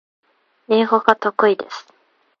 [0.67, 1.85] 英語が得意です